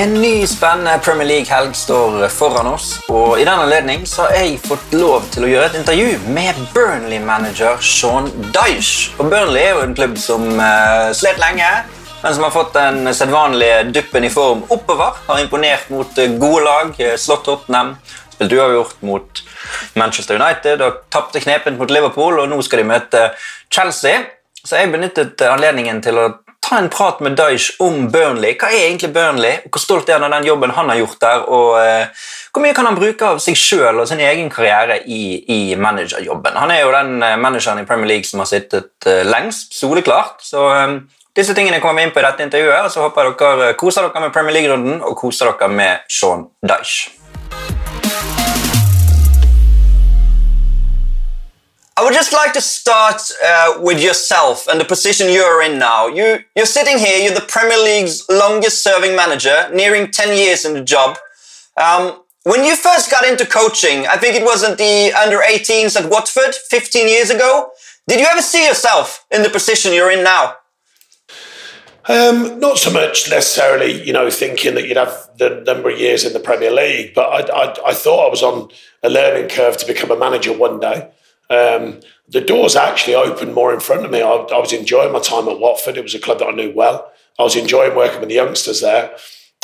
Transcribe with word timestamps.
En 0.00 0.14
ny 0.14 0.46
spennende 0.46 0.98
Premier 1.04 1.28
League-helg 1.28 1.74
står 1.76 2.28
foran 2.32 2.70
oss. 2.70 2.94
og 3.12 3.34
I 3.36 3.44
den 3.44 3.60
anledning 3.66 4.06
har 4.16 4.30
jeg 4.32 4.54
fått 4.64 4.94
lov 4.96 5.26
til 5.34 5.44
å 5.44 5.50
gjøre 5.50 5.66
et 5.68 5.76
intervju 5.76 6.14
med 6.32 6.56
Burnley-manager 6.72 7.82
Sean 7.84 8.30
Dyche. 8.54 9.10
Og 9.20 9.28
Burnley 9.28 9.66
er 9.66 9.74
jo 9.74 9.82
en 9.84 9.92
klubb 9.98 10.16
som 10.16 10.46
uh, 10.56 11.12
slet 11.12 11.36
lenge, 11.42 11.68
men 12.22 12.32
som 12.32 12.46
har 12.46 12.54
fått 12.54 12.72
den 12.78 13.12
sedvanlige 13.12 13.82
duppen 13.92 14.24
i 14.24 14.32
form 14.32 14.64
oppover. 14.72 15.20
Har 15.26 15.44
imponert 15.44 15.92
mot 15.92 16.16
uh, 16.16 16.32
gode 16.40 16.64
lag, 16.64 16.96
uh, 16.96 17.12
slått 17.20 17.44
Tottenham, 17.50 17.98
spilt 18.32 18.56
uavgjort 18.56 19.04
mot 19.04 19.44
Manchester 20.00 20.40
United 20.40 20.80
og 20.86 21.02
tapte 21.12 21.44
knepent 21.44 21.76
mot 21.76 21.92
Liverpool, 21.92 22.40
og 22.40 22.48
nå 22.48 22.62
skal 22.64 22.80
de 22.80 22.92
møte 22.94 23.26
Chelsea. 23.68 24.24
Så 24.64 24.80
jeg 24.80 24.94
benyttet 24.96 25.44
anledningen 25.44 26.00
til 26.08 26.24
å 26.24 26.30
ta 26.70 26.78
en 26.78 26.88
prat 26.88 27.20
med 27.20 27.36
Daish 27.36 27.80
om 27.82 28.06
Burnley. 28.12 28.54
Hva 28.58 28.70
er 28.70 28.86
egentlig 28.86 29.10
Burnley, 29.14 29.58
hvor 29.66 29.82
stolt 29.82 30.08
er 30.08 30.18
han 30.18 30.26
av 30.28 30.36
den 30.38 30.46
jobben 30.46 30.72
han 30.76 30.90
har 30.92 31.00
gjort 31.02 31.20
der? 31.22 31.46
og 31.50 31.70
uh, 31.82 32.26
Hvor 32.54 32.64
mye 32.64 32.74
kan 32.76 32.86
han 32.86 32.98
bruke 32.98 33.26
av 33.26 33.40
seg 33.42 33.58
sjøl 33.58 34.02
og 34.02 34.08
sin 34.10 34.22
egen 34.22 34.50
karriere 34.52 35.00
i, 35.02 35.22
i, 35.50 35.60
managerjobben? 35.76 36.58
Han 36.62 36.74
er 36.74 36.84
jo 36.84 36.92
den 36.94 37.16
uh, 37.22 37.34
manageren 37.42 37.82
i 37.82 37.86
Premier 37.88 38.14
League 38.14 38.28
som 38.28 38.42
har 38.42 38.50
sittet 38.50 39.10
uh, 39.10 39.22
lengst, 39.26 39.74
soleklart. 39.78 40.38
så 40.46 40.68
um, 40.86 41.00
disse 41.36 41.54
tingene 41.54 41.78
kommer 41.82 42.02
vi 42.02 42.08
inn 42.08 42.14
på 42.14 42.22
i 42.22 42.26
dette 42.26 42.46
intervjuet, 42.46 42.86
og 42.86 42.90
så 42.90 43.06
håper 43.06 43.30
jeg 43.30 43.38
dere 43.42 43.78
koser 43.78 44.06
dere 44.06 44.26
med 44.26 44.34
Premier 44.34 44.58
League-runden 44.58 45.00
og 45.06 45.16
koser 45.18 45.52
dere 45.52 45.70
med 45.74 46.06
Sean 46.10 46.48
Dyche. 46.62 47.19
I 52.00 52.02
would 52.02 52.14
just 52.14 52.32
like 52.32 52.54
to 52.54 52.62
start 52.62 53.30
uh, 53.44 53.78
with 53.82 54.02
yourself 54.02 54.66
and 54.68 54.80
the 54.80 54.86
position 54.86 55.28
you're 55.28 55.62
in 55.62 55.78
now. 55.78 56.06
You, 56.06 56.38
you're 56.56 56.64
sitting 56.64 56.96
here, 56.96 57.18
you're 57.18 57.34
the 57.34 57.44
Premier 57.46 57.76
League's 57.76 58.26
longest 58.30 58.82
serving 58.82 59.14
manager, 59.14 59.68
nearing 59.74 60.10
10 60.10 60.34
years 60.34 60.64
in 60.64 60.72
the 60.72 60.82
job. 60.82 61.18
Um, 61.76 62.22
when 62.44 62.64
you 62.64 62.74
first 62.74 63.10
got 63.10 63.26
into 63.26 63.44
coaching, 63.44 64.06
I 64.06 64.16
think 64.16 64.34
it 64.34 64.44
was 64.44 64.64
at 64.64 64.78
the 64.78 65.12
under 65.12 65.40
18s 65.40 65.94
at 65.94 66.10
Watford 66.10 66.54
15 66.54 67.06
years 67.06 67.28
ago. 67.28 67.70
Did 68.08 68.20
you 68.20 68.26
ever 68.30 68.40
see 68.40 68.66
yourself 68.66 69.26
in 69.30 69.42
the 69.42 69.50
position 69.50 69.92
you're 69.92 70.10
in 70.10 70.24
now? 70.24 70.54
Um, 72.08 72.60
not 72.60 72.78
so 72.78 72.90
much 72.90 73.28
necessarily, 73.28 74.02
you 74.02 74.14
know, 74.14 74.30
thinking 74.30 74.74
that 74.74 74.88
you'd 74.88 74.96
have 74.96 75.28
the 75.36 75.62
number 75.66 75.90
of 75.90 76.00
years 76.00 76.24
in 76.24 76.32
the 76.32 76.40
Premier 76.40 76.70
League, 76.70 77.12
but 77.12 77.50
I, 77.50 77.64
I, 77.64 77.88
I 77.88 77.92
thought 77.92 78.26
I 78.26 78.30
was 78.30 78.42
on 78.42 78.70
a 79.02 79.10
learning 79.10 79.50
curve 79.50 79.76
to 79.76 79.86
become 79.86 80.10
a 80.10 80.16
manager 80.16 80.54
one 80.54 80.80
day. 80.80 81.10
Um, 81.50 82.00
the 82.28 82.40
doors 82.40 82.76
actually 82.76 83.16
opened 83.16 83.54
more 83.54 83.74
in 83.74 83.80
front 83.80 84.04
of 84.04 84.10
me. 84.10 84.22
I, 84.22 84.30
I, 84.30 84.58
was 84.58 84.72
enjoying 84.72 85.12
my 85.12 85.18
time 85.18 85.48
at 85.48 85.58
Watford. 85.58 85.96
It 85.96 86.04
was 86.04 86.14
a 86.14 86.20
club 86.20 86.38
that 86.38 86.46
I 86.46 86.52
knew 86.52 86.72
well. 86.72 87.10
I 87.40 87.42
was 87.42 87.56
enjoying 87.56 87.96
working 87.96 88.20
with 88.20 88.28
the 88.28 88.36
youngsters 88.36 88.80
there. 88.80 89.10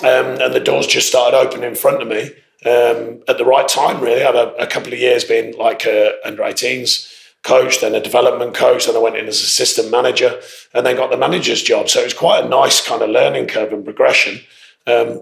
Um, 0.03 0.41
and 0.41 0.53
the 0.53 0.61
doors 0.61 0.87
just 0.89 1.09
started 1.09 1.37
opening 1.37 1.63
in 1.63 1.77
front 1.77 2.03
of 2.03 2.09
me 2.09 2.23
um, 2.65 3.23
at 3.29 3.39
the 3.39 3.45
right 3.45 3.69
time, 3.69 4.01
really. 4.01 4.23
I 4.23 4.27
had 4.27 4.35
a, 4.35 4.55
a 4.57 4.67
couple 4.67 4.93
of 4.93 4.99
years 4.99 5.25
being 5.25 5.57
like 5.57 5.87
a 5.87 6.15
under 6.25 6.43
18s 6.43 7.13
coach, 7.45 7.81
then 7.81 7.95
a 7.95 8.01
development 8.01 8.55
coach, 8.55 8.87
then 8.87 8.97
I 8.97 8.99
went 8.99 9.17
in 9.17 9.27
as 9.27 9.41
assistant 9.41 9.91
manager, 9.91 10.41
and 10.75 10.85
then 10.85 10.97
got 10.97 11.11
the 11.11 11.17
manager's 11.17 11.63
job. 11.63 11.89
So 11.89 12.01
it 12.01 12.05
was 12.05 12.15
quite 12.15 12.45
a 12.45 12.49
nice 12.49 12.85
kind 12.87 13.03
of 13.03 13.11
learning 13.11 13.47
curve 13.47 13.73
and 13.73 13.85
progression. 13.85 14.41
Um, 14.87 15.21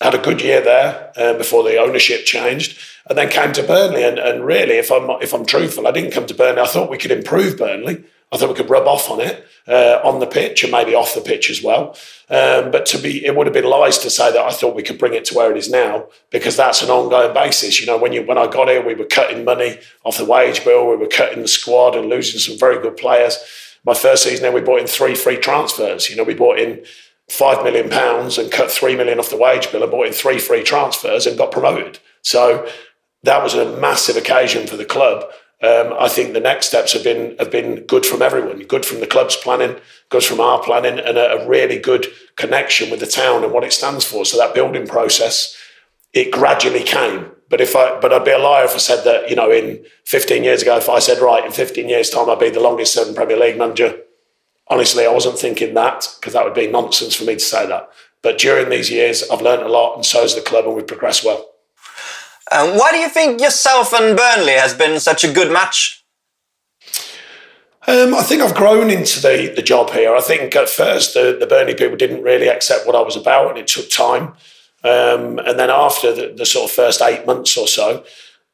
had 0.00 0.14
a 0.14 0.18
good 0.18 0.42
year 0.42 0.60
there 0.60 1.12
uh, 1.16 1.34
before 1.34 1.62
the 1.62 1.76
ownership 1.76 2.24
changed, 2.24 2.78
and 3.08 3.18
then 3.18 3.28
came 3.28 3.52
to 3.52 3.62
Burnley. 3.62 4.04
And, 4.04 4.18
and 4.18 4.44
really, 4.44 4.78
if 4.78 4.90
I'm 4.90 5.10
if 5.22 5.32
I'm 5.32 5.46
truthful, 5.46 5.86
I 5.86 5.90
didn't 5.90 6.12
come 6.12 6.26
to 6.26 6.34
Burnley. 6.34 6.62
I 6.62 6.66
thought 6.66 6.90
we 6.90 6.98
could 6.98 7.10
improve 7.10 7.58
Burnley. 7.58 8.04
I 8.32 8.36
thought 8.36 8.48
we 8.48 8.54
could 8.54 8.70
rub 8.70 8.86
off 8.86 9.10
on 9.10 9.20
it 9.20 9.44
uh, 9.66 10.00
on 10.04 10.20
the 10.20 10.26
pitch 10.26 10.62
and 10.62 10.70
maybe 10.70 10.94
off 10.94 11.14
the 11.14 11.20
pitch 11.20 11.50
as 11.50 11.62
well. 11.62 11.96
Um, 12.28 12.70
but 12.70 12.86
to 12.86 12.98
be, 12.98 13.24
it 13.26 13.34
would 13.34 13.48
have 13.48 13.54
been 13.54 13.64
lies 13.64 13.98
to 13.98 14.10
say 14.10 14.30
that 14.30 14.40
I 14.40 14.52
thought 14.52 14.76
we 14.76 14.84
could 14.84 14.98
bring 14.98 15.14
it 15.14 15.24
to 15.26 15.34
where 15.34 15.50
it 15.50 15.58
is 15.58 15.68
now 15.68 16.06
because 16.30 16.56
that's 16.56 16.80
an 16.80 16.90
ongoing 16.90 17.34
basis. 17.34 17.80
You 17.80 17.86
know, 17.86 17.98
when 17.98 18.12
you 18.12 18.22
when 18.22 18.38
I 18.38 18.46
got 18.46 18.68
here, 18.68 18.84
we 18.84 18.94
were 18.94 19.04
cutting 19.04 19.44
money 19.44 19.78
off 20.04 20.18
the 20.18 20.24
wage 20.24 20.64
bill, 20.64 20.88
we 20.88 20.96
were 20.96 21.08
cutting 21.08 21.42
the 21.42 21.48
squad 21.48 21.96
and 21.96 22.08
losing 22.08 22.38
some 22.38 22.58
very 22.58 22.80
good 22.80 22.96
players. 22.96 23.38
My 23.84 23.94
first 23.94 24.24
season, 24.24 24.42
there 24.42 24.52
we 24.52 24.60
brought 24.60 24.80
in 24.80 24.86
three 24.86 25.14
free 25.14 25.38
transfers. 25.38 26.08
You 26.08 26.16
know, 26.16 26.22
we 26.22 26.34
brought 26.34 26.58
in 26.58 26.84
five 27.30 27.62
million 27.62 27.88
pounds 27.88 28.38
and 28.38 28.50
cut 28.50 28.70
three 28.70 28.96
million 28.96 29.20
off 29.20 29.30
the 29.30 29.36
wage 29.36 29.70
bill 29.70 29.82
and 29.82 29.90
bought 29.90 30.08
in 30.08 30.12
three 30.12 30.38
free 30.38 30.64
transfers 30.64 31.26
and 31.26 31.38
got 31.38 31.52
promoted. 31.52 32.00
So 32.22 32.68
that 33.22 33.42
was 33.42 33.54
a 33.54 33.78
massive 33.78 34.16
occasion 34.16 34.66
for 34.66 34.76
the 34.76 34.84
club. 34.84 35.24
Um, 35.62 35.92
I 35.98 36.08
think 36.08 36.32
the 36.32 36.40
next 36.40 36.66
steps 36.66 36.92
have 36.92 37.04
been 37.04 37.36
have 37.38 37.50
been 37.50 37.86
good 37.86 38.04
from 38.04 38.20
everyone, 38.20 38.60
good 38.64 38.84
from 38.84 38.98
the 38.98 39.06
club's 39.06 39.36
planning, 39.36 39.76
good 40.08 40.24
from 40.24 40.40
our 40.40 40.60
planning, 40.60 40.98
and 40.98 41.16
a, 41.16 41.42
a 41.42 41.48
really 41.48 41.78
good 41.78 42.06
connection 42.34 42.90
with 42.90 42.98
the 42.98 43.06
town 43.06 43.44
and 43.44 43.52
what 43.52 43.64
it 43.64 43.72
stands 43.72 44.04
for. 44.04 44.24
So 44.24 44.36
that 44.36 44.54
building 44.54 44.86
process, 44.86 45.56
it 46.12 46.32
gradually 46.32 46.82
came. 46.82 47.30
But 47.48 47.60
if 47.60 47.76
I, 47.76 48.00
but 48.00 48.12
I'd 48.12 48.24
be 48.24 48.32
a 48.32 48.38
liar 48.38 48.64
if 48.64 48.74
I 48.74 48.78
said 48.78 49.04
that 49.04 49.30
you 49.30 49.36
know 49.36 49.52
in 49.52 49.84
15 50.06 50.42
years 50.42 50.62
ago, 50.62 50.76
if 50.78 50.88
I 50.88 50.98
said 50.98 51.18
right 51.20 51.44
in 51.44 51.52
15 51.52 51.88
years' 51.88 52.10
time 52.10 52.28
I'd 52.28 52.40
be 52.40 52.50
the 52.50 52.58
longest 52.58 52.94
serving 52.94 53.14
Premier 53.14 53.36
League 53.36 53.58
manager 53.58 54.00
honestly, 54.70 55.04
I 55.04 55.12
wasn't 55.12 55.38
thinking 55.38 55.74
that 55.74 56.08
because 56.18 56.32
that 56.32 56.44
would 56.44 56.54
be 56.54 56.68
nonsense 56.68 57.14
for 57.14 57.24
me 57.24 57.34
to 57.34 57.40
say 57.40 57.66
that. 57.66 57.90
But 58.22 58.38
during 58.38 58.70
these 58.70 58.90
years, 58.90 59.28
I've 59.28 59.42
learned 59.42 59.62
a 59.62 59.68
lot, 59.68 59.96
and 59.96 60.06
so 60.06 60.22
has 60.22 60.34
the 60.34 60.40
club, 60.40 60.66
and 60.66 60.74
we've 60.74 60.86
progressed 60.86 61.24
well. 61.24 61.46
Um, 62.52 62.78
why 62.78 62.90
do 62.92 62.98
you 62.98 63.08
think 63.08 63.40
yourself 63.40 63.92
and 63.92 64.16
Burnley 64.16 64.52
has 64.52 64.74
been 64.74 64.98
such 65.00 65.24
a 65.24 65.32
good 65.32 65.52
match? 65.52 66.04
Um, 67.86 68.14
I 68.14 68.22
think 68.22 68.42
I've 68.42 68.54
grown 68.54 68.90
into 68.90 69.20
the, 69.20 69.52
the 69.54 69.62
job 69.62 69.90
here. 69.90 70.14
I 70.14 70.20
think 70.20 70.54
at 70.54 70.68
first 70.68 71.14
the, 71.14 71.36
the 71.38 71.46
Burnley 71.46 71.74
people 71.74 71.96
didn't 71.96 72.22
really 72.22 72.48
accept 72.48 72.86
what 72.86 72.94
I 72.94 73.00
was 73.00 73.16
about, 73.16 73.50
and 73.50 73.58
it 73.58 73.66
took 73.66 73.90
time. 73.90 74.34
Um, 74.82 75.38
and 75.38 75.58
then 75.58 75.70
after 75.70 76.14
the, 76.14 76.34
the, 76.34 76.46
sort 76.46 76.70
of 76.70 76.74
first 76.74 77.02
eight 77.02 77.26
months 77.26 77.56
or 77.56 77.66
so, 77.66 78.04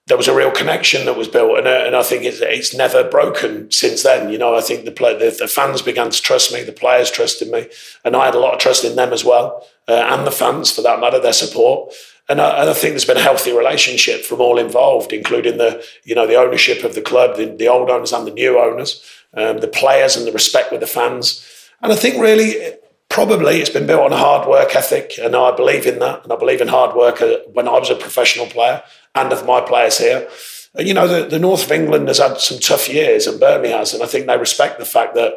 there 0.06 0.16
was 0.16 0.28
a 0.28 0.34
real 0.34 0.52
connection 0.52 1.04
that 1.06 1.16
was 1.16 1.26
built, 1.26 1.58
and, 1.58 1.66
uh, 1.66 1.82
and 1.84 1.96
I 1.96 2.02
think 2.04 2.24
it's, 2.24 2.40
it's 2.40 2.72
never 2.72 3.02
broken 3.02 3.70
since 3.72 4.04
then. 4.04 4.30
You 4.30 4.38
know, 4.38 4.54
I 4.54 4.60
think 4.60 4.84
the, 4.84 4.92
play, 4.92 5.18
the, 5.18 5.36
the 5.36 5.48
fans 5.48 5.82
began 5.82 6.10
to 6.10 6.22
trust 6.22 6.52
me, 6.52 6.62
the 6.62 6.72
players 6.72 7.10
trusted 7.10 7.50
me, 7.50 7.68
and 8.04 8.14
I 8.14 8.26
had 8.26 8.36
a 8.36 8.38
lot 8.38 8.54
of 8.54 8.60
trust 8.60 8.84
in 8.84 8.94
them 8.94 9.12
as 9.12 9.24
well, 9.24 9.66
uh, 9.88 10.06
and 10.10 10.24
the 10.24 10.30
fans 10.30 10.70
for 10.70 10.82
that 10.82 11.00
matter, 11.00 11.18
their 11.18 11.32
support. 11.32 11.92
And 12.28 12.40
I, 12.40 12.60
and 12.60 12.70
I, 12.70 12.72
think 12.72 12.92
there's 12.92 13.04
been 13.04 13.16
a 13.16 13.20
healthy 13.20 13.52
relationship 13.52 14.24
from 14.24 14.40
all 14.40 14.58
involved, 14.58 15.12
including 15.12 15.58
the 15.58 15.84
you 16.02 16.14
know 16.14 16.26
the 16.26 16.34
ownership 16.34 16.82
of 16.82 16.96
the 16.96 17.02
club, 17.02 17.36
the, 17.36 17.46
the 17.46 17.68
old 17.68 17.88
owners 17.88 18.12
and 18.12 18.26
the 18.26 18.32
new 18.32 18.58
owners, 18.58 19.00
um, 19.34 19.58
the 19.58 19.68
players 19.68 20.16
and 20.16 20.26
the 20.26 20.32
respect 20.32 20.72
with 20.72 20.80
the 20.80 20.88
fans. 20.88 21.44
And 21.82 21.92
I 21.92 21.96
think 21.96 22.20
really 22.20 22.74
probably 23.16 23.62
it's 23.62 23.70
been 23.70 23.86
built 23.86 24.02
on 24.02 24.12
a 24.12 24.16
hard 24.18 24.46
work 24.46 24.76
ethic, 24.76 25.12
and 25.18 25.34
I 25.34 25.50
believe 25.56 25.86
in 25.86 26.00
that. 26.00 26.24
And 26.24 26.30
I 26.30 26.36
believe 26.36 26.60
in 26.60 26.68
hard 26.68 26.94
work 26.94 27.22
uh, 27.22 27.38
when 27.50 27.66
I 27.66 27.78
was 27.78 27.88
a 27.88 27.94
professional 27.94 28.44
player 28.44 28.82
and 29.14 29.32
of 29.32 29.46
my 29.46 29.62
players 29.62 29.96
here. 29.96 30.28
You 30.78 30.92
know, 30.92 31.08
the, 31.08 31.26
the 31.26 31.38
north 31.38 31.64
of 31.64 31.72
England 31.72 32.08
has 32.08 32.18
had 32.18 32.36
some 32.36 32.58
tough 32.58 32.90
years, 32.90 33.26
and 33.26 33.40
Burnley 33.40 33.70
has, 33.70 33.94
and 33.94 34.02
I 34.02 34.06
think 34.06 34.26
they 34.26 34.36
respect 34.36 34.78
the 34.78 34.84
fact 34.84 35.14
that 35.14 35.32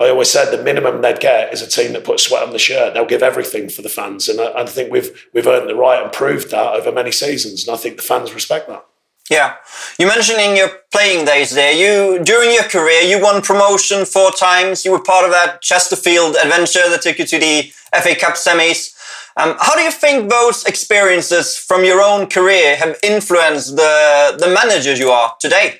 I 0.00 0.08
always 0.08 0.28
said 0.28 0.50
the 0.50 0.64
minimum 0.64 1.02
they'd 1.02 1.20
get 1.20 1.54
is 1.54 1.62
a 1.62 1.68
team 1.68 1.92
that 1.92 2.02
puts 2.02 2.24
sweat 2.24 2.42
on 2.42 2.50
the 2.50 2.58
shirt. 2.58 2.94
They'll 2.94 3.06
give 3.06 3.22
everything 3.22 3.68
for 3.68 3.82
the 3.82 3.88
fans, 3.88 4.28
and 4.28 4.40
I, 4.40 4.62
I 4.62 4.66
think 4.66 4.90
we've 4.90 5.28
we've 5.32 5.46
earned 5.46 5.70
the 5.70 5.76
right 5.76 6.02
and 6.02 6.12
proved 6.12 6.50
that 6.50 6.74
over 6.74 6.90
many 6.90 7.12
seasons, 7.12 7.64
and 7.64 7.72
I 7.72 7.78
think 7.78 7.96
the 7.96 8.02
fans 8.02 8.34
respect 8.34 8.66
that. 8.66 8.84
Yeah, 9.30 9.54
you 9.96 10.08
mentioned 10.08 10.40
in 10.40 10.56
your 10.56 10.70
playing 10.90 11.24
days 11.24 11.52
there, 11.52 11.72
you 11.72 12.22
during 12.24 12.52
your 12.52 12.64
career 12.64 13.02
you 13.02 13.22
won 13.22 13.42
promotion 13.42 14.04
four 14.04 14.32
times. 14.32 14.84
You 14.84 14.90
were 14.90 15.02
part 15.02 15.24
of 15.24 15.30
that 15.30 15.62
Chesterfield 15.62 16.34
adventure 16.34 16.90
that 16.90 17.02
took 17.02 17.20
you 17.20 17.26
to 17.26 17.38
the 17.38 17.72
FA 18.02 18.16
Cup 18.16 18.34
semis. 18.34 18.92
Um, 19.36 19.54
how 19.60 19.76
do 19.76 19.82
you 19.82 19.92
think 19.92 20.30
those 20.30 20.64
experiences 20.64 21.56
from 21.56 21.84
your 21.84 22.02
own 22.02 22.26
career 22.26 22.74
have 22.76 22.98
influenced 23.04 23.76
the, 23.76 24.36
the 24.36 24.48
managers 24.52 24.98
you 24.98 25.10
are 25.10 25.34
today? 25.38 25.78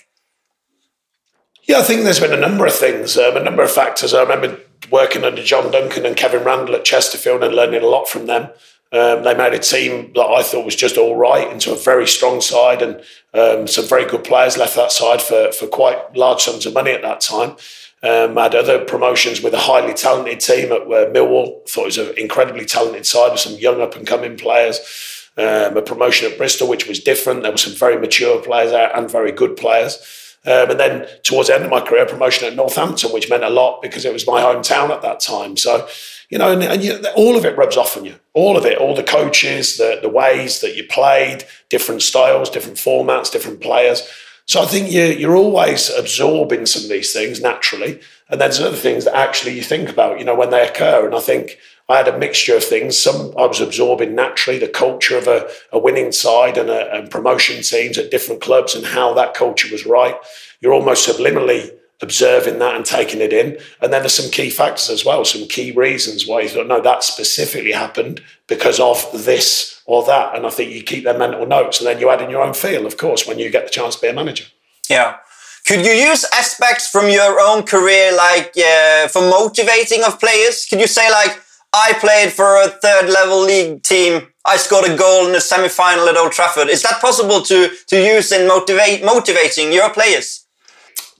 Yeah, 1.64 1.78
I 1.78 1.82
think 1.82 2.04
there's 2.04 2.20
been 2.20 2.32
a 2.32 2.40
number 2.40 2.66
of 2.66 2.74
things, 2.74 3.18
um, 3.18 3.36
a 3.36 3.42
number 3.42 3.64
of 3.64 3.70
factors. 3.72 4.14
I 4.14 4.22
remember 4.22 4.60
working 4.92 5.24
under 5.24 5.42
John 5.42 5.72
Duncan 5.72 6.06
and 6.06 6.16
Kevin 6.16 6.44
Randall 6.44 6.76
at 6.76 6.84
Chesterfield 6.84 7.42
and 7.42 7.54
learning 7.54 7.82
a 7.82 7.86
lot 7.86 8.08
from 8.08 8.26
them. 8.26 8.50
Um, 8.92 9.22
they 9.22 9.34
made 9.34 9.54
a 9.54 9.58
team 9.58 10.12
that 10.14 10.26
I 10.26 10.42
thought 10.42 10.64
was 10.64 10.74
just 10.74 10.96
all 10.96 11.14
right 11.14 11.50
into 11.50 11.72
a 11.72 11.76
very 11.76 12.08
strong 12.08 12.40
side, 12.40 12.82
and 12.82 12.96
um, 13.32 13.68
some 13.68 13.86
very 13.86 14.04
good 14.04 14.24
players 14.24 14.58
left 14.58 14.74
that 14.76 14.90
side 14.90 15.22
for, 15.22 15.52
for 15.52 15.68
quite 15.68 16.16
large 16.16 16.42
sums 16.42 16.66
of 16.66 16.74
money 16.74 16.90
at 16.90 17.02
that 17.02 17.20
time. 17.20 17.56
Um, 18.02 18.36
had 18.36 18.54
other 18.54 18.84
promotions 18.84 19.42
with 19.42 19.52
a 19.52 19.58
highly 19.58 19.92
talented 19.92 20.40
team 20.40 20.72
at 20.72 20.82
uh, 20.82 21.10
Millwall. 21.10 21.68
Thought 21.68 21.82
it 21.82 21.86
was 21.86 21.98
an 21.98 22.18
incredibly 22.18 22.64
talented 22.64 23.06
side 23.06 23.32
with 23.32 23.40
some 23.40 23.54
young 23.54 23.80
up 23.80 23.94
and 23.94 24.06
coming 24.06 24.36
players. 24.36 24.80
Um, 25.36 25.76
a 25.76 25.82
promotion 25.82 26.30
at 26.30 26.38
Bristol, 26.38 26.66
which 26.66 26.88
was 26.88 26.98
different. 26.98 27.42
There 27.42 27.52
were 27.52 27.58
some 27.58 27.74
very 27.74 27.98
mature 27.98 28.42
players 28.42 28.72
there 28.72 28.94
and 28.96 29.10
very 29.10 29.32
good 29.32 29.56
players. 29.56 29.98
Um, 30.46 30.70
and 30.70 30.80
then 30.80 31.06
towards 31.22 31.48
the 31.48 31.54
end 31.54 31.64
of 31.64 31.70
my 31.70 31.82
career, 31.82 32.06
promotion 32.06 32.48
at 32.48 32.56
Northampton, 32.56 33.12
which 33.12 33.28
meant 33.28 33.44
a 33.44 33.50
lot 33.50 33.82
because 33.82 34.06
it 34.06 34.12
was 34.12 34.26
my 34.26 34.40
hometown 34.40 34.88
at 34.88 35.02
that 35.02 35.20
time. 35.20 35.56
So, 35.56 35.86
you 36.30 36.38
know, 36.38 36.52
and, 36.52 36.62
and 36.62 36.82
you, 36.82 37.02
all 37.16 37.36
of 37.36 37.44
it 37.44 37.56
rubs 37.56 37.76
off 37.76 37.96
on 37.96 38.04
you. 38.04 38.14
All 38.34 38.56
of 38.56 38.64
it, 38.64 38.78
all 38.78 38.94
the 38.94 39.02
coaches, 39.02 39.76
the, 39.76 39.98
the 40.00 40.08
ways 40.08 40.60
that 40.60 40.76
you 40.76 40.84
played, 40.84 41.44
different 41.68 42.02
styles, 42.02 42.48
different 42.48 42.78
formats, 42.78 43.30
different 43.30 43.60
players. 43.60 44.08
So 44.46 44.62
I 44.62 44.66
think 44.66 44.90
you're, 44.90 45.12
you're 45.12 45.36
always 45.36 45.90
absorbing 45.90 46.66
some 46.66 46.84
of 46.84 46.88
these 46.88 47.12
things 47.12 47.40
naturally. 47.40 48.00
And 48.28 48.40
then 48.40 48.50
there's 48.50 48.60
other 48.60 48.76
things 48.76 49.04
that 49.04 49.16
actually 49.16 49.56
you 49.56 49.62
think 49.62 49.88
about, 49.88 50.20
you 50.20 50.24
know, 50.24 50.36
when 50.36 50.50
they 50.50 50.66
occur. 50.66 51.04
And 51.04 51.14
I 51.16 51.20
think 51.20 51.58
I 51.88 51.96
had 51.96 52.08
a 52.08 52.16
mixture 52.16 52.56
of 52.56 52.62
things. 52.62 52.96
Some 52.96 53.34
I 53.36 53.46
was 53.46 53.60
absorbing 53.60 54.14
naturally, 54.14 54.60
the 54.60 54.68
culture 54.68 55.18
of 55.18 55.26
a, 55.26 55.48
a 55.72 55.80
winning 55.80 56.12
side 56.12 56.56
and, 56.56 56.70
a, 56.70 56.94
and 56.94 57.10
promotion 57.10 57.62
teams 57.62 57.98
at 57.98 58.12
different 58.12 58.40
clubs 58.40 58.76
and 58.76 58.86
how 58.86 59.12
that 59.14 59.34
culture 59.34 59.68
was 59.72 59.84
right. 59.84 60.16
You're 60.60 60.74
almost 60.74 61.08
subliminally 61.08 61.72
observing 62.02 62.58
that 62.58 62.74
and 62.74 62.84
taking 62.84 63.20
it 63.20 63.32
in. 63.32 63.58
And 63.80 63.92
then 63.92 64.02
there's 64.02 64.14
some 64.14 64.30
key 64.30 64.50
factors 64.50 64.88
as 64.90 65.04
well, 65.04 65.24
some 65.24 65.48
key 65.48 65.70
reasons 65.72 66.26
why 66.26 66.40
you 66.40 66.48
thought, 66.48 66.66
no, 66.66 66.80
that 66.80 67.04
specifically 67.04 67.72
happened 67.72 68.22
because 68.46 68.80
of 68.80 69.24
this 69.24 69.82
or 69.86 70.04
that. 70.06 70.34
And 70.34 70.46
I 70.46 70.50
think 70.50 70.72
you 70.72 70.82
keep 70.82 71.04
their 71.04 71.18
mental 71.18 71.46
notes 71.46 71.78
and 71.78 71.86
then 71.86 72.00
you 72.00 72.10
add 72.10 72.22
in 72.22 72.30
your 72.30 72.42
own 72.42 72.54
feel, 72.54 72.86
of 72.86 72.96
course, 72.96 73.26
when 73.26 73.38
you 73.38 73.50
get 73.50 73.64
the 73.64 73.70
chance 73.70 73.96
to 73.96 74.02
be 74.02 74.08
a 74.08 74.12
manager. 74.12 74.44
Yeah. 74.88 75.16
Could 75.66 75.84
you 75.84 75.92
use 75.92 76.24
aspects 76.32 76.88
from 76.88 77.10
your 77.10 77.38
own 77.38 77.64
career, 77.64 78.16
like 78.16 78.52
uh, 78.56 79.08
for 79.08 79.20
motivating 79.20 80.02
of 80.04 80.18
players? 80.18 80.66
Could 80.66 80.80
you 80.80 80.86
say, 80.86 81.10
like, 81.10 81.38
I 81.72 81.92
played 82.00 82.32
for 82.32 82.60
a 82.60 82.68
third 82.68 83.08
level 83.10 83.44
league 83.44 83.82
team. 83.82 84.26
I 84.44 84.56
scored 84.56 84.90
a 84.90 84.96
goal 84.96 85.26
in 85.26 85.32
the 85.32 85.40
semi 85.40 85.68
final 85.68 86.08
at 86.08 86.16
Old 86.16 86.32
Trafford. 86.32 86.68
Is 86.68 86.82
that 86.82 87.00
possible 87.00 87.42
to, 87.42 87.70
to 87.88 87.96
use 87.96 88.32
in 88.32 88.48
motivate, 88.48 89.04
motivating 89.04 89.72
your 89.72 89.90
players? 89.90 90.39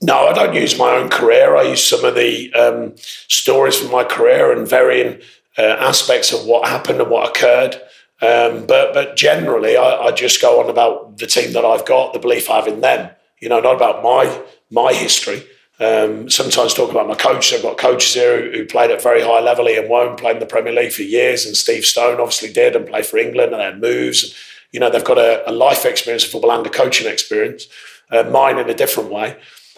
No, 0.01 0.27
I 0.27 0.33
don't 0.33 0.55
use 0.55 0.79
my 0.79 0.95
own 0.95 1.09
career. 1.09 1.55
I 1.55 1.63
use 1.63 1.83
some 1.83 2.03
of 2.03 2.15
the 2.15 2.51
um, 2.53 2.95
stories 2.97 3.79
from 3.79 3.91
my 3.91 4.03
career 4.03 4.51
and 4.51 4.67
varying 4.67 5.21
uh, 5.57 5.61
aspects 5.61 6.33
of 6.33 6.45
what 6.45 6.67
happened 6.67 7.01
and 7.01 7.09
what 7.09 7.29
occurred. 7.29 7.75
Um, 8.21 8.65
but 8.65 8.93
but 8.93 9.15
generally, 9.15 9.77
I, 9.77 9.95
I, 9.95 10.11
just 10.11 10.41
go 10.41 10.61
on 10.61 10.69
about 10.69 11.17
the 11.17 11.25
team 11.25 11.53
that 11.53 11.65
I've 11.65 11.85
got, 11.85 12.13
the 12.13 12.19
belief 12.19 12.49
I 12.49 12.57
have 12.57 12.67
in 12.67 12.81
them. 12.81 13.09
You 13.39 13.49
know, 13.49 13.59
not 13.59 13.75
about 13.75 14.03
my 14.03 14.41
my 14.69 14.93
history. 14.93 15.43
Um, 15.79 16.29
sometimes 16.29 16.75
talk 16.75 16.91
about 16.91 17.07
my 17.07 17.15
coaches. 17.15 17.57
I've 17.57 17.63
got 17.63 17.79
coaches 17.79 18.13
here 18.13 18.51
who, 18.51 18.57
who 18.59 18.65
played 18.65 18.91
at 18.91 19.01
very 19.01 19.21
high 19.21 19.39
level. 19.39 19.67
Ian 19.67 19.89
Woan 19.89 20.15
played 20.15 20.35
in 20.35 20.39
the 20.39 20.45
Premier 20.45 20.73
League 20.73 20.93
for 20.93 21.01
years, 21.01 21.45
and 21.45 21.57
Steve 21.57 21.83
Stone 21.83 22.19
obviously 22.19 22.53
did 22.53 22.75
and 22.75 22.87
played 22.87 23.07
for 23.07 23.17
England 23.17 23.53
and 23.53 23.61
had 23.61 23.81
moves. 23.81 24.35
You 24.71 24.79
know, 24.79 24.91
they've 24.91 25.03
got 25.03 25.17
a, 25.17 25.49
a 25.49 25.51
life 25.51 25.85
experience 25.85 26.23
of 26.23 26.31
football 26.31 26.51
and 26.51 26.65
a 26.65 26.69
coaching 26.69 27.11
experience. 27.11 27.67
Uh, 28.11 28.23
mine 28.23 28.59
in 28.59 28.69
a 28.69 28.75
different 28.75 29.11
way. 29.11 29.37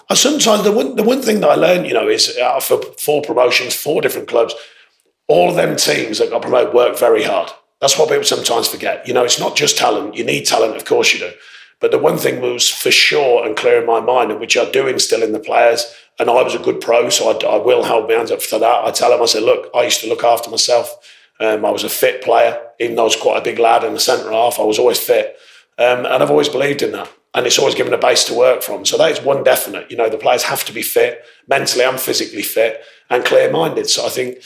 And 0.10 0.18
sometimes 0.18 0.64
the 0.64 0.72
one, 0.72 0.96
the 0.96 1.04
one 1.04 1.22
thing 1.22 1.40
that 1.40 1.50
I 1.50 1.56
learned, 1.56 1.88
you 1.88 1.94
know, 1.94 2.08
is 2.08 2.38
for 2.62 2.82
four 3.00 3.22
promotions, 3.22 3.74
four 3.74 4.02
different 4.02 4.28
clubs, 4.28 4.54
all 5.28 5.50
of 5.50 5.56
them 5.56 5.76
teams 5.76 6.20
that 6.20 6.30
got 6.30 6.42
promoted 6.42 6.74
work 6.74 6.98
very 6.98 7.24
hard. 7.24 7.50
That's 7.80 7.98
what 7.98 8.10
people 8.10 8.24
sometimes 8.24 8.68
forget. 8.68 9.08
You 9.08 9.14
know, 9.14 9.24
it's 9.24 9.40
not 9.40 9.56
just 9.56 9.78
talent. 9.78 10.16
You 10.16 10.24
need 10.24 10.46
talent, 10.46 10.76
of 10.76 10.86
course 10.86 11.14
you 11.14 11.20
do. 11.20 11.32
But 11.80 11.92
the 11.92 12.00
one 12.00 12.18
thing 12.18 12.40
was 12.40 12.70
for 12.70 12.92
sure 12.92 13.46
and 13.46 13.58
clear 13.58 13.82
in 13.82 13.86
my 13.86 14.00
mind, 14.00 14.32
and 14.32 14.40
which 14.40 14.56
I 14.56 14.70
do 14.70 14.88
instill 14.88 15.24
in 15.24 15.34
the 15.34 15.40
players, 15.40 15.94
and 16.18 16.30
I 16.30 16.42
was 16.42 16.56
a 16.56 16.60
good 16.60 16.80
pro, 16.80 17.10
so 17.10 17.30
I, 17.30 17.46
I 17.46 17.58
will 17.58 17.84
hold 17.84 18.08
my 18.08 18.16
hands 18.16 18.32
up 18.32 18.42
for 18.42 18.60
that. 18.60 18.86
I 18.86 18.92
tell 18.92 19.10
them, 19.10 19.22
I 19.22 19.26
said, 19.26 19.44
look, 19.44 19.70
I 19.76 19.84
used 19.84 20.00
to 20.02 20.08
look 20.08 20.24
after 20.24 20.50
myself. 20.50 20.96
Um, 21.40 21.66
I 21.66 21.72
was 21.72 21.84
a 21.84 21.90
fit 21.90 22.22
player, 22.22 22.62
even 22.80 22.96
though 22.96 23.02
I 23.02 23.06
was 23.06 23.16
quite 23.16 23.40
a 23.40 23.44
big 23.44 23.60
lad 23.60 23.84
in 23.84 23.94
the 23.94 24.00
centre 24.00 24.32
half. 24.32 24.60
I 24.60 24.64
was 24.64 24.80
always 24.80 25.00
fit. 25.00 25.36
Um, 25.78 26.06
and 26.06 26.24
I've 26.24 26.30
always 26.30 26.48
believed 26.48 26.84
in 26.84 26.92
that 26.92 27.12
and 27.34 27.46
it's 27.48 27.58
always 27.58 27.76
given 27.76 27.94
a 27.94 27.98
base 27.98 28.24
to 28.26 28.34
work 28.34 28.62
from. 28.62 28.86
So 28.86 28.98
that 28.98 29.12
is 29.12 29.22
one 29.22 29.44
definite. 29.44 29.90
You 29.90 29.98
know, 29.98 30.10
the 30.10 30.18
players 30.18 30.44
have 30.44 30.64
to 30.66 30.74
be 30.74 30.84
fit, 30.84 31.24
mentally 31.48 31.84
and 31.84 32.00
physically 32.00 32.44
fit, 32.44 32.82
and 33.10 33.26
clear 33.26 33.52
minded. 33.52 33.90
So 33.90 34.06
I 34.06 34.10
think, 34.10 34.38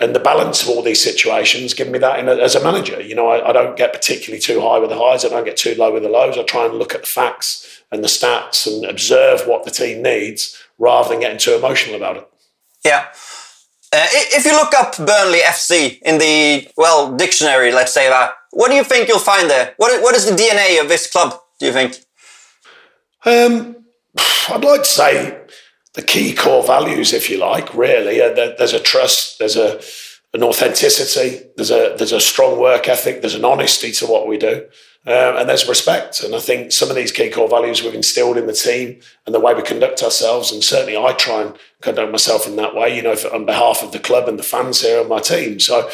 and 0.00 0.14
the 0.14 0.20
balance 0.20 0.62
of 0.62 0.68
all 0.68 0.82
these 0.82 1.02
situations 1.02 1.74
give 1.74 1.88
me 1.88 1.98
that 2.00 2.26
a, 2.26 2.42
as 2.42 2.54
a 2.54 2.62
manager. 2.62 3.00
You 3.00 3.14
know, 3.14 3.28
I, 3.28 3.50
I, 3.50 3.52
don't 3.52 3.76
get 3.76 3.92
particularly 3.92 4.40
too 4.40 4.60
high 4.60 4.78
with 4.78 4.90
the 4.90 4.98
highs, 4.98 5.24
I 5.24 5.28
don't 5.28 5.44
get 5.44 5.56
too 5.56 5.74
low 5.76 5.92
with 5.92 6.02
the 6.02 6.08
lows. 6.08 6.36
I 6.36 6.42
try 6.42 6.66
and 6.66 6.74
look 6.74 6.94
at 6.94 7.02
the 7.02 7.08
facts 7.08 7.82
and 7.92 8.02
the 8.02 8.08
stats 8.08 8.66
and 8.66 8.84
observe 8.84 9.46
what 9.46 9.64
the 9.64 9.70
team 9.70 10.02
needs 10.02 10.60
rather 10.78 11.10
than 11.10 11.20
getting 11.20 11.38
too 11.38 11.54
emotional 11.54 11.94
about 11.94 12.16
it. 12.16 12.28
Yeah. 12.84 13.06
Uh, 13.94 14.06
if 14.10 14.46
you 14.46 14.52
look 14.52 14.72
up 14.74 14.96
Burnley 14.96 15.40
FC 15.40 16.00
in 16.00 16.18
the 16.18 16.68
well 16.76 17.14
dictionary, 17.14 17.70
let's 17.70 17.92
say 17.92 18.08
that, 18.08 18.32
what 18.50 18.68
do 18.68 18.74
you 18.74 18.84
think 18.84 19.06
you'll 19.06 19.18
find 19.18 19.48
there? 19.48 19.74
What 19.76 20.02
what 20.02 20.14
is 20.14 20.24
the 20.24 20.34
DNA 20.34 20.80
of 20.80 20.88
this 20.88 21.10
club? 21.10 21.38
Do 21.60 21.66
you 21.66 21.72
think? 21.72 22.02
Um, 23.24 23.76
I'd 24.48 24.64
like 24.64 24.82
to 24.82 24.88
say 24.88 25.40
the 25.94 26.02
key 26.02 26.34
core 26.34 26.64
values, 26.64 27.12
if 27.12 27.30
you 27.30 27.38
like, 27.38 27.74
really. 27.74 28.20
Uh, 28.20 28.32
there's 28.34 28.72
a 28.72 28.80
trust, 28.80 29.38
there's 29.38 29.56
a 29.56 29.80
an 30.34 30.42
authenticity, 30.42 31.44
there's 31.56 31.70
a 31.70 31.94
there's 31.98 32.12
a 32.12 32.20
strong 32.20 32.58
work 32.58 32.88
ethic, 32.88 33.20
there's 33.20 33.34
an 33.34 33.44
honesty 33.44 33.92
to 33.92 34.06
what 34.06 34.26
we 34.26 34.38
do, 34.38 34.66
uh, 35.06 35.36
and 35.36 35.48
there's 35.48 35.68
respect. 35.68 36.22
And 36.22 36.34
I 36.34 36.38
think 36.38 36.72
some 36.72 36.88
of 36.88 36.96
these 36.96 37.12
key 37.12 37.30
core 37.30 37.48
values 37.48 37.82
we've 37.82 37.94
instilled 37.94 38.38
in 38.38 38.46
the 38.46 38.54
team 38.54 39.00
and 39.26 39.34
the 39.34 39.40
way 39.40 39.52
we 39.52 39.62
conduct 39.62 40.02
ourselves, 40.02 40.50
and 40.50 40.64
certainly 40.64 40.96
I 40.96 41.12
try 41.12 41.42
and 41.42 41.58
conduct 41.82 42.10
myself 42.10 42.46
in 42.46 42.56
that 42.56 42.74
way. 42.74 42.96
You 42.96 43.02
know, 43.02 43.16
for, 43.16 43.32
on 43.32 43.44
behalf 43.44 43.82
of 43.82 43.92
the 43.92 43.98
club 43.98 44.28
and 44.28 44.38
the 44.38 44.42
fans 44.42 44.80
here 44.80 45.00
and 45.00 45.08
my 45.08 45.20
team. 45.20 45.60
So. 45.60 45.90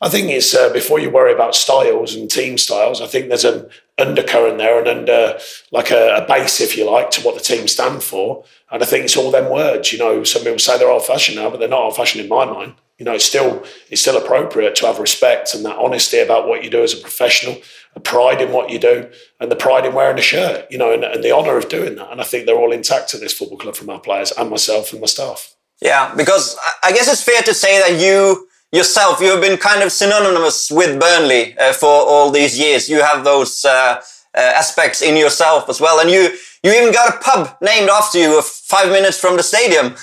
I 0.00 0.08
think 0.08 0.28
it's 0.30 0.54
uh, 0.54 0.72
before 0.72 1.00
you 1.00 1.10
worry 1.10 1.32
about 1.32 1.54
styles 1.54 2.14
and 2.14 2.30
team 2.30 2.56
styles. 2.56 3.00
I 3.00 3.06
think 3.06 3.28
there's 3.28 3.44
an 3.44 3.68
undercurrent 3.98 4.58
there 4.58 4.78
and 4.78 4.86
under 4.86 5.38
like 5.72 5.90
a, 5.90 6.16
a, 6.16 6.26
base, 6.26 6.60
if 6.60 6.76
you 6.76 6.88
like, 6.88 7.10
to 7.12 7.22
what 7.22 7.34
the 7.34 7.42
team 7.42 7.66
stand 7.66 8.02
for. 8.02 8.44
And 8.70 8.82
I 8.82 8.86
think 8.86 9.04
it's 9.04 9.16
all 9.16 9.30
them 9.30 9.50
words. 9.50 9.92
You 9.92 9.98
know, 9.98 10.22
some 10.22 10.42
people 10.42 10.58
say 10.58 10.78
they're 10.78 10.90
old 10.90 11.04
fashioned 11.04 11.36
now, 11.36 11.50
but 11.50 11.58
they're 11.58 11.68
not 11.68 11.80
old 11.80 11.96
fashioned 11.96 12.22
in 12.22 12.28
my 12.28 12.44
mind. 12.44 12.74
You 12.98 13.04
know, 13.04 13.12
it's 13.12 13.24
still 13.24 13.64
it's 13.90 14.00
still 14.00 14.16
appropriate 14.16 14.74
to 14.76 14.86
have 14.86 14.98
respect 14.98 15.54
and 15.54 15.64
that 15.64 15.78
honesty 15.78 16.18
about 16.18 16.48
what 16.48 16.64
you 16.64 16.70
do 16.70 16.82
as 16.82 16.94
a 16.94 17.00
professional, 17.00 17.56
a 17.94 18.00
pride 18.00 18.40
in 18.40 18.52
what 18.52 18.70
you 18.70 18.78
do, 18.78 19.08
and 19.40 19.50
the 19.50 19.56
pride 19.56 19.84
in 19.84 19.94
wearing 19.94 20.18
a 20.18 20.22
shirt. 20.22 20.66
You 20.70 20.78
know, 20.78 20.92
and, 20.92 21.04
and 21.04 21.22
the 21.22 21.32
honour 21.32 21.56
of 21.56 21.68
doing 21.68 21.96
that. 21.96 22.10
And 22.10 22.20
I 22.20 22.24
think 22.24 22.46
they're 22.46 22.56
all 22.56 22.72
intact 22.72 23.14
at 23.14 23.20
this 23.20 23.32
football 23.32 23.58
club 23.58 23.76
from 23.76 23.90
our 23.90 24.00
players 24.00 24.32
and 24.32 24.50
myself 24.50 24.92
and 24.92 25.00
my 25.00 25.06
staff. 25.06 25.54
Yeah, 25.80 26.12
because 26.16 26.58
I 26.82 26.92
guess 26.92 27.08
it's 27.08 27.22
fair 27.22 27.42
to 27.42 27.54
say 27.54 27.78
that 27.78 28.04
you 28.04 28.47
yourself, 28.72 29.20
you 29.20 29.30
have 29.30 29.40
been 29.40 29.56
kind 29.56 29.82
of 29.82 29.92
synonymous 29.92 30.70
with 30.70 31.00
Burnley 31.00 31.56
uh, 31.58 31.72
for 31.72 31.88
all 31.88 32.30
these 32.30 32.58
years. 32.58 32.88
You 32.88 33.02
have 33.02 33.24
those 33.24 33.64
uh, 33.64 34.00
uh, 34.34 34.40
aspects 34.40 35.02
in 35.02 35.16
yourself 35.16 35.68
as 35.68 35.80
well, 35.80 36.00
and 36.00 36.10
you 36.10 36.30
you 36.62 36.72
even 36.72 36.92
got 36.92 37.14
a 37.14 37.18
pub 37.18 37.56
named 37.62 37.88
after 37.88 38.18
you, 38.18 38.42
five 38.42 38.90
minutes 38.90 39.18
from 39.18 39.36
the 39.36 39.42
stadium. 39.42 39.94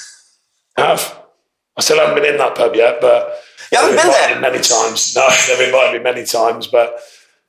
I 0.77 0.81
have. 0.81 1.21
I 1.77 1.81
still 1.81 1.99
haven't 1.99 2.15
been 2.15 2.31
in 2.31 2.37
that 2.37 2.55
pub 2.55 2.75
yet, 2.75 3.01
but 3.01 3.35
you 3.71 3.77
haven't 3.77 3.97
been 3.97 4.07
there 4.07 4.39
many 4.39 4.59
times. 4.59 5.13
No, 5.15 5.27
they've 5.47 5.67
invited 5.67 5.99
me 5.99 6.03
many 6.03 6.25
times, 6.25 6.67
but. 6.67 6.99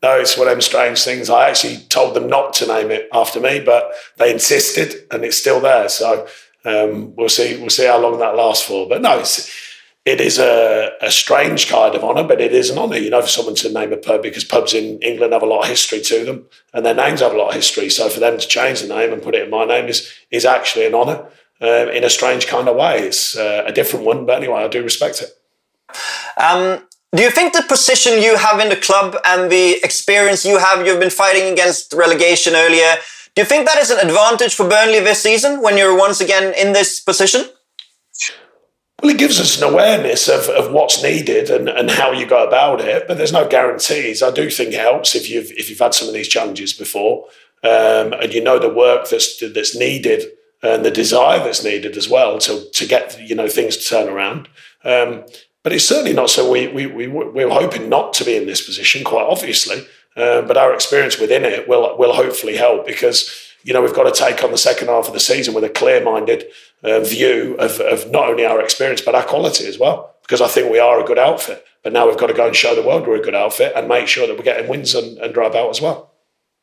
No, 0.03 0.21
it's 0.21 0.37
one 0.37 0.47
of 0.47 0.53
them 0.53 0.61
strange 0.61 1.03
things. 1.03 1.31
I 1.31 1.49
actually 1.49 1.79
told 1.89 2.15
them 2.15 2.29
not 2.29 2.53
to 2.55 2.67
name 2.67 2.91
it 2.91 3.09
after 3.15 3.41
me, 3.41 3.61
but 3.61 3.93
they 4.19 4.31
insisted, 4.31 5.07
and 5.11 5.25
it's 5.25 5.39
still 5.39 5.59
there. 5.59 5.89
So 5.89 6.29
um, 6.67 7.17
we'll 7.17 7.31
see. 7.31 7.57
We'll 7.59 7.71
see 7.71 7.87
how 7.87 7.99
long 7.99 8.19
that 8.19 8.37
lasts 8.37 8.67
for. 8.67 8.87
But 8.87 9.01
no, 9.01 9.19
it's 9.19 9.51
it 10.07 10.21
is 10.21 10.39
a, 10.39 10.93
a 11.03 11.11
strange 11.11 11.69
kind 11.69 11.97
of 11.97 12.05
honour, 12.05 12.23
but 12.23 12.41
it 12.41 12.55
is 12.55 12.71
an 12.71 12.79
honour, 12.79 12.97
you 12.97 13.11
know, 13.11 13.21
for 13.21 13.29
someone 13.29 13.57
to 13.57 13.73
name 13.73 13.93
a 13.93 13.97
pub 13.97 14.23
because 14.23 14.45
pubs 14.45 14.73
in 14.73 15.01
England 15.01 15.33
have 15.33 15.43
a 15.43 15.47
lot 15.47 15.63
of 15.63 15.69
history 15.69 16.01
to 16.01 16.25
them 16.25 16.47
and 16.73 16.87
their 16.87 16.95
names 16.95 17.21
have 17.21 17.35
a 17.35 17.37
lot 17.37 17.49
of 17.49 17.55
history. 17.55 17.91
So 17.91 18.09
for 18.09 18.21
them 18.21 18.39
to 18.39 18.47
change 18.47 18.81
the 18.81 18.89
name 18.89 19.13
and 19.13 19.21
put 19.21 19.35
it 19.35 19.43
in 19.43 19.51
my 19.51 19.65
name 19.65 19.87
is, 19.87 20.09
is 20.31 20.45
actually 20.45 20.87
an 20.87 20.95
honour 20.95 21.27
uh, 21.61 21.91
in 21.91 22.05
a 22.05 22.09
strange 22.09 22.47
kind 22.47 22.69
of 22.69 22.77
way. 22.77 23.01
It's 23.01 23.37
uh, 23.37 23.65
a 23.67 23.73
different 23.73 24.07
one, 24.07 24.27
but 24.27 24.37
anyway, 24.37 24.63
I 24.63 24.69
do 24.69 24.81
respect 24.81 25.23
it. 25.23 25.31
Um, 26.41 26.87
do 27.13 27.23
you 27.23 27.31
think 27.31 27.53
the 27.53 27.65
position 27.69 28.23
you 28.23 28.37
have 28.37 28.61
in 28.61 28.69
the 28.69 28.77
club 28.77 29.17
and 29.25 29.51
the 29.51 29.81
experience 29.83 30.45
you 30.45 30.59
have, 30.59 30.87
you've 30.87 31.01
been 31.01 31.11
fighting 31.11 31.53
against 31.53 31.93
relegation 31.93 32.55
earlier, 32.55 32.95
do 33.35 33.43
you 33.43 33.47
think 33.47 33.67
that 33.67 33.79
is 33.79 33.91
an 33.91 33.99
advantage 33.99 34.55
for 34.55 34.69
Burnley 34.69 35.01
this 35.01 35.21
season 35.21 35.63
when 35.63 35.77
you're 35.77 35.99
once 35.99 36.21
again 36.21 36.55
in 36.55 36.73
this 36.73 37.01
position? 37.01 37.47
Well, 39.03 39.13
it 39.13 39.19
gives 39.19 39.39
us 39.39 39.61
an 39.61 39.69
awareness 39.69 40.27
of, 40.27 40.49
of 40.49 40.73
what's 40.73 41.03
needed 41.03 41.51
and, 41.51 41.69
and 41.69 41.91
how 41.91 42.13
you 42.13 42.27
go 42.27 42.47
about 42.47 42.81
it, 42.81 43.07
but 43.07 43.19
there's 43.19 43.33
no 43.33 43.47
guarantees. 43.47 44.23
I 44.23 44.31
do 44.31 44.49
think 44.49 44.73
it 44.73 44.81
helps 44.81 45.15
if 45.15 45.29
you've 45.29 45.51
if 45.53 45.69
you've 45.69 45.79
had 45.79 45.93
some 45.95 46.09
of 46.09 46.15
these 46.15 46.29
challenges 46.29 46.73
before, 46.73 47.27
um, 47.63 48.15
and 48.15 48.33
you 48.33 48.43
know 48.43 48.59
the 48.59 48.73
work 48.73 49.09
that's 49.09 49.43
that's 49.53 49.77
needed 49.77 50.25
and 50.63 50.85
the 50.85 50.91
desire 50.91 51.39
that's 51.41 51.63
needed 51.63 51.97
as 51.97 52.09
well 52.09 52.39
to 52.39 52.71
to 52.71 52.87
get 52.87 53.21
you 53.21 53.35
know 53.35 53.49
things 53.49 53.77
to 53.77 53.85
turn 53.85 54.09
around. 54.09 54.49
Um, 54.83 55.27
but 55.63 55.73
it's 55.73 55.85
certainly 55.87 56.15
not 56.15 56.31
so. 56.31 56.51
We 56.51 56.69
we 56.69 56.87
we 56.87 57.07
we're 57.07 57.51
hoping 57.51 57.91
not 57.91 58.15
to 58.15 58.25
be 58.25 58.37
in 58.37 58.47
this 58.47 58.65
position, 58.65 59.05
quite 59.05 59.27
obviously. 59.27 59.87
Um, 60.17 60.47
but 60.47 60.57
our 60.57 60.73
experience 60.73 61.19
within 61.19 61.45
it 61.45 61.69
will 61.69 61.99
will 61.99 62.15
hopefully 62.15 62.57
help 62.57 62.87
because 62.87 63.46
you 63.67 63.73
know 63.73 63.83
we've 63.83 63.95
got 63.95 64.05
to 64.05 64.25
take 64.25 64.45
on 64.45 64.53
the 64.53 64.59
second 64.59 64.87
half 64.87 65.09
of 65.09 65.13
the 65.13 65.21
season 65.21 65.53
with 65.53 65.65
a 65.65 65.69
clear 65.69 66.03
minded 66.03 66.47
uh, 66.85 67.01
view 67.01 67.57
of, 67.59 67.81
of 67.81 68.09
not 68.13 68.29
only 68.29 68.47
our 68.47 68.63
experience 68.63 69.01
but 69.01 69.15
our 69.15 69.25
quality 69.25 69.67
as 69.67 69.79
well. 69.79 70.15
Because 70.23 70.41
I 70.41 70.49
think 70.49 70.71
we 70.71 70.79
are 70.79 71.01
a 71.01 71.05
good 71.05 71.19
outfit, 71.19 71.65
but 71.85 71.93
now 71.93 72.07
we've 72.07 72.19
got 72.19 72.29
to 72.29 72.35
go 72.35 72.47
and 72.47 72.57
show 72.57 72.75
the 72.75 72.83
world 72.83 73.07
we're 73.07 73.17
a 73.17 73.23
good 73.23 73.35
outfit 73.35 73.73
and 73.77 73.87
make 73.87 74.09
sure 74.09 74.27
that 74.27 74.37
we're 74.37 74.43
getting 74.43 74.69
wins 74.69 74.95
and, 74.95 75.19
and 75.19 75.35
drive 75.35 75.55
out 75.55 75.71
as 75.71 75.81
well. 75.81 76.13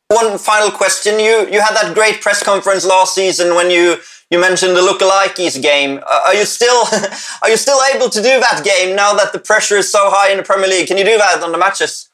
One 0.08 0.38
final 0.38 0.70
question: 0.70 1.18
You 1.18 1.46
you 1.50 1.60
had 1.60 1.74
that 1.74 1.92
great 1.94 2.20
press 2.22 2.42
conference 2.42 2.84
last 2.86 3.14
season 3.14 3.54
when 3.54 3.70
you 3.70 3.96
you 4.30 4.38
mentioned 4.40 4.74
the 4.76 4.80
lookalikes 4.80 5.60
game. 5.62 5.98
Uh, 5.98 6.20
are 6.26 6.34
you 6.34 6.46
still 6.46 6.84
are 7.42 7.50
you 7.50 7.56
still 7.56 7.80
able 7.94 8.08
to 8.10 8.22
do 8.22 8.40
that 8.40 8.62
game 8.64 8.96
now 8.96 9.12
that 9.14 9.32
the 9.32 9.38
pressure 9.38 9.76
is 9.76 9.90
so 9.90 10.10
high 10.10 10.30
in 10.30 10.38
the 10.38 10.42
Premier 10.42 10.68
League? 10.68 10.88
Can 10.88 10.98
you 10.98 11.04
do 11.04 11.18
that 11.18 11.42
on 11.42 11.52
the 11.52 11.58
matches? 11.58 12.08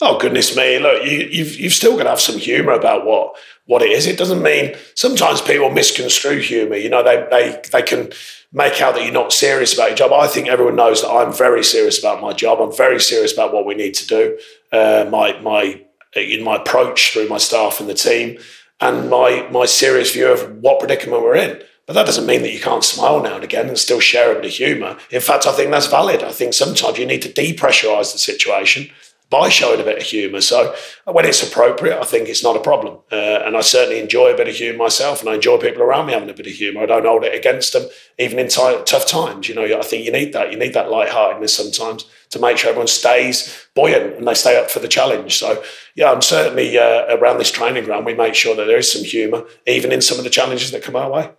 Oh 0.00 0.18
goodness 0.18 0.56
me! 0.56 0.78
Look, 0.78 1.04
you, 1.04 1.28
you've 1.30 1.58
you've 1.58 1.72
still 1.72 1.96
got 1.96 2.04
to 2.04 2.10
have 2.10 2.20
some 2.20 2.38
humour 2.38 2.72
about 2.72 3.06
what 3.06 3.36
what 3.66 3.82
it 3.82 3.90
is. 3.90 4.06
It 4.06 4.18
doesn't 4.18 4.42
mean 4.42 4.74
sometimes 4.94 5.40
people 5.40 5.70
misconstrue 5.70 6.40
humour. 6.40 6.76
You 6.76 6.88
know, 6.88 7.02
they 7.02 7.26
they 7.30 7.60
they 7.70 7.82
can 7.82 8.10
make 8.52 8.80
out 8.80 8.94
that 8.94 9.04
you're 9.04 9.12
not 9.12 9.32
serious 9.32 9.74
about 9.74 9.88
your 9.88 9.96
job. 9.96 10.12
I 10.12 10.26
think 10.26 10.48
everyone 10.48 10.76
knows 10.76 11.02
that 11.02 11.10
I'm 11.10 11.32
very 11.32 11.62
serious 11.62 11.98
about 11.98 12.20
my 12.20 12.32
job. 12.32 12.60
I'm 12.60 12.76
very 12.76 13.00
serious 13.00 13.32
about 13.32 13.52
what 13.52 13.66
we 13.66 13.74
need 13.74 13.94
to 13.94 14.06
do. 14.06 14.38
Uh, 14.72 15.06
my 15.10 15.38
my 15.40 15.82
in 16.14 16.42
my 16.42 16.56
approach 16.56 17.12
through 17.12 17.28
my 17.28 17.38
staff 17.38 17.80
and 17.80 17.88
the 17.88 17.94
team, 17.94 18.38
and 18.80 19.10
my 19.10 19.48
my 19.50 19.66
serious 19.66 20.12
view 20.12 20.28
of 20.28 20.60
what 20.60 20.80
predicament 20.80 21.22
we're 21.22 21.36
in. 21.36 21.62
But 21.86 21.94
that 21.94 22.06
doesn't 22.06 22.26
mean 22.26 22.42
that 22.42 22.52
you 22.52 22.60
can't 22.60 22.84
smile 22.84 23.22
now 23.22 23.36
and 23.36 23.44
again 23.44 23.68
and 23.68 23.78
still 23.78 24.00
share 24.00 24.30
a 24.30 24.34
bit 24.34 24.44
of 24.44 24.50
humour. 24.50 24.98
In 25.10 25.22
fact, 25.22 25.46
I 25.46 25.52
think 25.52 25.70
that's 25.70 25.86
valid. 25.86 26.22
I 26.22 26.32
think 26.32 26.52
sometimes 26.52 26.98
you 26.98 27.06
need 27.06 27.22
to 27.22 27.30
depressurise 27.30 28.12
the 28.12 28.18
situation 28.18 28.90
by 29.30 29.48
showing 29.48 29.80
a 29.80 29.84
bit 29.84 29.98
of 29.98 30.04
humour. 30.04 30.40
So 30.40 30.74
when 31.04 31.26
it's 31.26 31.42
appropriate, 31.46 31.98
I 32.00 32.04
think 32.04 32.28
it's 32.28 32.42
not 32.42 32.56
a 32.56 32.60
problem. 32.60 33.00
Uh, 33.12 33.42
and 33.44 33.56
I 33.56 33.60
certainly 33.60 34.00
enjoy 34.00 34.32
a 34.32 34.36
bit 34.36 34.48
of 34.48 34.54
humour 34.54 34.78
myself, 34.78 35.20
and 35.20 35.28
I 35.28 35.34
enjoy 35.34 35.58
people 35.58 35.82
around 35.82 36.06
me 36.06 36.14
having 36.14 36.30
a 36.30 36.34
bit 36.34 36.46
of 36.46 36.52
humour. 36.52 36.82
I 36.82 36.86
don't 36.86 37.04
hold 37.04 37.24
it 37.24 37.34
against 37.34 37.74
them, 37.74 37.88
even 38.18 38.38
in 38.38 38.48
t- 38.48 38.82
tough 38.86 39.06
times. 39.06 39.48
You 39.48 39.54
know, 39.54 39.64
I 39.64 39.82
think 39.82 40.04
you 40.04 40.12
need 40.12 40.32
that. 40.32 40.50
You 40.50 40.58
need 40.58 40.72
that 40.74 40.90
lightheartedness 40.90 41.54
sometimes 41.54 42.06
to 42.30 42.38
make 42.38 42.56
sure 42.56 42.70
everyone 42.70 42.88
stays 42.88 43.66
buoyant 43.74 44.16
and 44.16 44.26
they 44.26 44.34
stay 44.34 44.58
up 44.58 44.70
for 44.70 44.80
the 44.80 44.88
challenge. 44.88 45.36
So 45.38 45.62
yeah, 45.94 46.12
I'm 46.12 46.22
certainly 46.22 46.78
uh, 46.78 47.16
around 47.16 47.38
this 47.38 47.50
training 47.50 47.84
ground. 47.84 48.06
We 48.06 48.14
make 48.14 48.34
sure 48.34 48.54
that 48.56 48.66
there 48.66 48.78
is 48.78 48.90
some 48.90 49.04
humour, 49.04 49.44
even 49.66 49.92
in 49.92 50.00
some 50.00 50.18
of 50.18 50.24
the 50.24 50.30
challenges 50.30 50.70
that 50.72 50.82
come 50.82 50.96
our 50.96 51.10
way. 51.10 51.30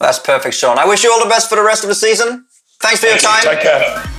That's 0.00 0.18
perfect, 0.18 0.54
Sean. 0.54 0.78
I 0.78 0.86
wish 0.86 1.04
you 1.04 1.12
all 1.12 1.22
the 1.22 1.30
best 1.30 1.48
for 1.48 1.56
the 1.56 1.64
rest 1.64 1.82
of 1.82 1.88
the 1.88 1.94
season. 1.94 2.46
Thanks 2.80 3.00
for 3.00 3.06
Thank 3.06 3.22
your 3.22 3.30
time. 3.30 3.42
You. 3.42 3.50
Take 3.50 3.62
care. 3.62 4.15